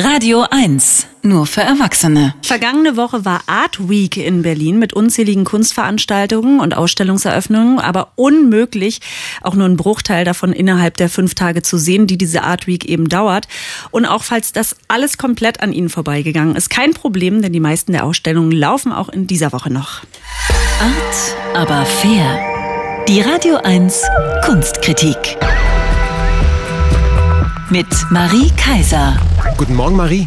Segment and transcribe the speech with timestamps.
[0.00, 2.32] Radio 1, nur für Erwachsene.
[2.42, 9.00] Vergangene Woche war Art Week in Berlin mit unzähligen Kunstveranstaltungen und Ausstellungseröffnungen, aber unmöglich,
[9.42, 12.84] auch nur ein Bruchteil davon innerhalb der fünf Tage zu sehen, die diese Art Week
[12.84, 13.48] eben dauert.
[13.90, 17.90] Und auch falls das alles komplett an Ihnen vorbeigegangen ist, kein Problem, denn die meisten
[17.90, 20.02] der Ausstellungen laufen auch in dieser Woche noch.
[20.80, 22.38] Art, aber fair.
[23.08, 24.00] Die Radio 1
[24.44, 25.16] Kunstkritik
[27.70, 29.16] mit Marie Kaiser.
[29.56, 30.26] Guten Morgen, Marie.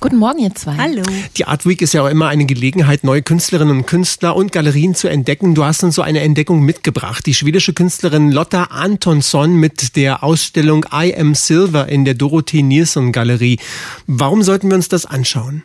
[0.00, 0.76] Guten Morgen, ihr zwei.
[0.76, 1.02] Hallo.
[1.36, 4.96] Die Art Week ist ja auch immer eine Gelegenheit, neue Künstlerinnen und Künstler und Galerien
[4.96, 5.54] zu entdecken.
[5.54, 7.24] Du hast uns so eine Entdeckung mitgebracht.
[7.26, 13.12] Die schwedische Künstlerin Lotta Antonsson mit der Ausstellung I Am Silver in der Dorothee Nilsson
[13.12, 13.58] Galerie.
[14.08, 15.62] Warum sollten wir uns das anschauen?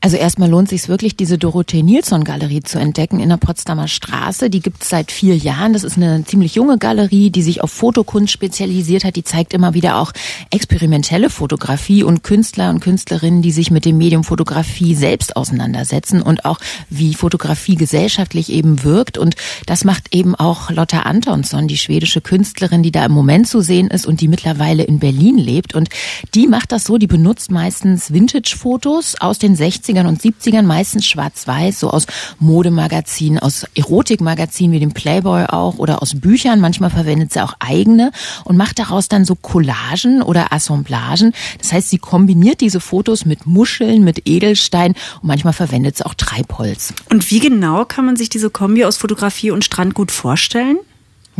[0.00, 4.50] Also erstmal lohnt sich wirklich, diese Dorothee Nilsson Galerie zu entdecken in der Potsdamer Straße.
[4.50, 5.72] Die gibt es seit vier Jahren.
[5.72, 9.16] Das ist eine ziemlich junge Galerie, die sich auf Fotokunst spezialisiert hat.
[9.16, 10.12] Die zeigt immer wieder auch
[10.50, 16.44] experimentelle Fotografie und Künstler und Künstlerinnen, die sich mit dem Medium Fotografie selbst auseinandersetzen und
[16.44, 19.18] auch wie Fotografie gesellschaftlich eben wirkt.
[19.18, 23.60] Und das macht eben auch Lotta Antonsson, die schwedische Künstlerin, die da im Moment zu
[23.60, 25.74] sehen ist und die mittlerweile in Berlin lebt.
[25.74, 25.88] Und
[26.34, 31.80] die macht das so, die benutzt meistens Vintage-Fotos aus den 60ern und 70ern, meistens schwarz-weiß,
[31.80, 32.06] so aus
[32.38, 36.60] Modemagazinen, aus Erotikmagazinen wie dem Playboy auch oder aus Büchern.
[36.60, 38.12] Manchmal verwendet sie auch eigene
[38.44, 41.32] und macht daraus dann so Collagen oder Assemblagen.
[41.58, 46.14] Das heißt, sie kombiniert diese Fotos mit Muscheln, mit Edelstein und manchmal verwendet sie auch
[46.14, 46.94] Treibholz.
[47.10, 50.78] Und wie genau kann man sich diese Kombi aus Fotografie und Strandgut vorstellen?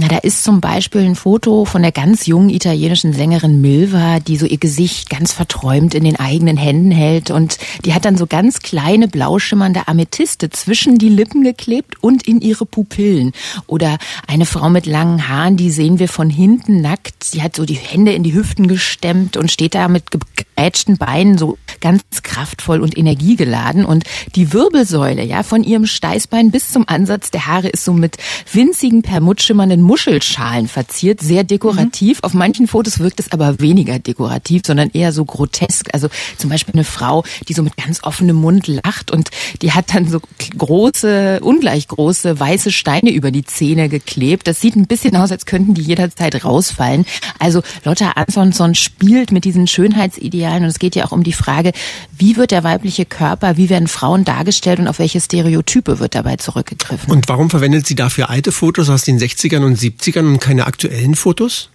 [0.00, 4.38] Na, da ist zum Beispiel ein Foto von der ganz jungen italienischen Sängerin Milva, die
[4.38, 8.26] so ihr Gesicht ganz verträumt in den eigenen Händen hält und die hat dann so
[8.26, 13.32] ganz kleine blau schimmernde Amethyste zwischen die Lippen geklebt und in ihre Pupillen.
[13.66, 17.22] Oder eine Frau mit langen Haaren, die sehen wir von hinten nackt.
[17.22, 21.36] Sie hat so die Hände in die Hüften gestemmt und steht da mit gegrätschten Beinen
[21.36, 27.30] so ganz kraftvoll und energiegeladen und die Wirbelsäule, ja, von ihrem Steißbein bis zum Ansatz
[27.30, 28.16] der Haare ist so mit
[28.52, 32.18] winzigen permutschimmernden Muschelschalen verziert, sehr dekorativ.
[32.18, 32.24] Mhm.
[32.24, 35.88] Auf manchen Fotos wirkt es aber weniger dekorativ, sondern eher so grotesk.
[35.92, 39.30] Also zum Beispiel eine Frau, die so mit ganz offenem Mund lacht und
[39.62, 40.20] die hat dann so
[40.56, 44.46] große, ungleich große weiße Steine über die Zähne geklebt.
[44.46, 47.06] Das sieht ein bisschen aus, als könnten die jederzeit rausfallen.
[47.38, 51.69] Also Lotta Ansonsson spielt mit diesen Schönheitsidealen und es geht ja auch um die Frage,
[52.16, 56.36] wie wird der weibliche Körper, wie werden Frauen dargestellt und auf welche Stereotype wird dabei
[56.36, 57.10] zurückgegriffen.
[57.10, 61.14] Und warum verwendet sie dafür alte Fotos aus den 60ern und 70ern und keine aktuellen
[61.14, 61.70] Fotos?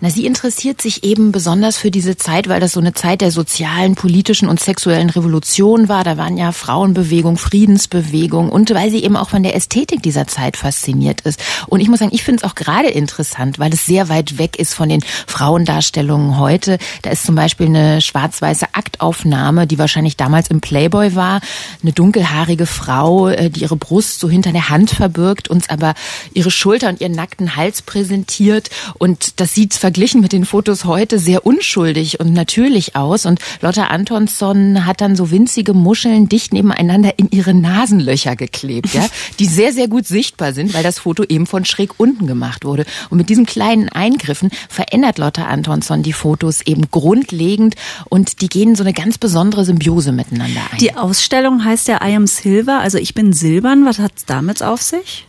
[0.00, 3.30] Na, sie interessiert sich eben besonders für diese Zeit, weil das so eine Zeit der
[3.30, 6.04] sozialen, politischen und sexuellen Revolution war.
[6.04, 10.56] Da waren ja Frauenbewegung, Friedensbewegung und weil sie eben auch von der Ästhetik dieser Zeit
[10.56, 11.42] fasziniert ist.
[11.66, 14.58] Und ich muss sagen, ich finde es auch gerade interessant, weil es sehr weit weg
[14.58, 16.78] ist von den Frauendarstellungen heute.
[17.02, 21.40] Da ist zum Beispiel eine schwarz-weiße Aktaufnahme, die wahrscheinlich damals im Playboy war.
[21.82, 25.94] Eine dunkelhaarige Frau, äh, die ihre Brust so hinter der Hand verbirgt, uns aber
[26.32, 28.70] ihre Schulter und ihren nackten Hals präsentiert.
[28.98, 33.24] Und das sieht verglichen mit den Fotos heute sehr unschuldig und natürlich aus.
[33.24, 39.08] Und Lotta Antonsson hat dann so winzige Muscheln dicht nebeneinander in ihre Nasenlöcher geklebt, ja,
[39.38, 42.84] die sehr, sehr gut sichtbar sind, weil das Foto eben von schräg unten gemacht wurde.
[43.08, 47.76] Und mit diesen kleinen Eingriffen verändert Lotta Antonsson die Fotos eben grundlegend
[48.10, 50.78] und die gehen so eine ganz besondere Symbiose miteinander ein.
[50.80, 53.86] Die Ausstellung heißt ja I am Silver, also ich bin silbern.
[53.86, 55.25] Was hat es damit auf sich?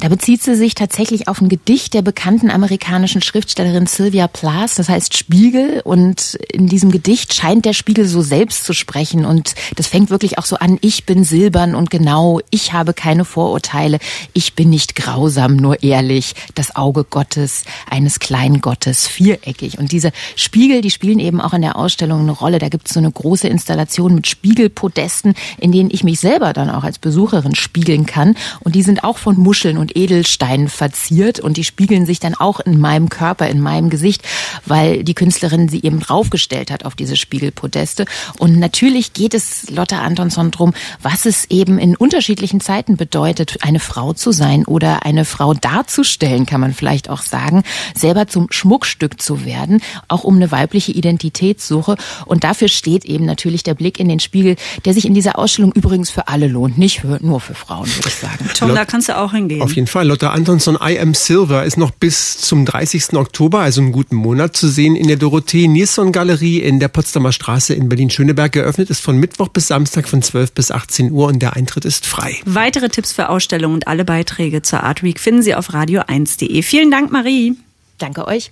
[0.00, 4.88] Da bezieht sie sich tatsächlich auf ein Gedicht der bekannten amerikanischen Schriftstellerin Sylvia Plath, das
[4.88, 5.80] heißt Spiegel.
[5.84, 9.24] Und in diesem Gedicht scheint der Spiegel so selbst zu sprechen.
[9.24, 13.24] Und das fängt wirklich auch so an, ich bin silbern und genau, ich habe keine
[13.24, 13.98] Vorurteile,
[14.32, 19.78] ich bin nicht grausam, nur ehrlich, das Auge Gottes, eines kleinen Gottes, viereckig.
[19.78, 22.58] Und diese Spiegel, die spielen eben auch in der Ausstellung eine Rolle.
[22.58, 26.70] Da gibt es so eine große Installation mit Spiegelpodesten, in denen ich mich selber dann
[26.70, 28.36] auch als Besucherin spiegeln kann.
[28.60, 32.58] Und die sind auch von Muscheln und Edelsteinen verziert und die spiegeln sich dann auch
[32.60, 34.22] in meinem Körper, in meinem Gesicht,
[34.64, 38.06] weil die Künstlerin sie eben draufgestellt hat auf diese Spiegelpodeste.
[38.38, 40.72] Und natürlich geht es Lotta Antonsson drum,
[41.02, 46.46] was es eben in unterschiedlichen Zeiten bedeutet, eine Frau zu sein oder eine Frau darzustellen,
[46.46, 47.62] kann man vielleicht auch sagen,
[47.94, 51.96] selber zum Schmuckstück zu werden, auch um eine weibliche Identitätssuche.
[52.24, 54.56] Und dafür steht eben natürlich der Blick in den Spiegel,
[54.86, 58.08] der sich in dieser Ausstellung übrigens für alle lohnt, nicht für, nur für Frauen, würde
[58.08, 58.48] ich sagen.
[58.54, 59.62] Tom, da kannst du auch hingehen.
[59.62, 60.06] Auf jeden Fall.
[60.06, 63.14] Lotta Antonsson, I Am Silver ist noch bis zum 30.
[63.14, 67.32] Oktober, also einen guten Monat, zu sehen in der Dorothee Nilsson Galerie in der Potsdamer
[67.32, 68.52] Straße in Berlin-Schöneberg.
[68.52, 72.06] Geöffnet ist von Mittwoch bis Samstag von 12 bis 18 Uhr und der Eintritt ist
[72.06, 72.40] frei.
[72.44, 76.62] Weitere Tipps für Ausstellungen und alle Beiträge zur Art Week finden Sie auf radio1.de.
[76.62, 77.54] Vielen Dank, Marie.
[77.98, 78.50] Danke euch.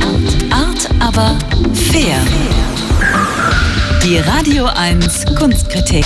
[0.00, 1.38] Art, Art aber
[1.74, 2.18] fair.
[4.04, 6.04] Die Radio 1 Kunstkritik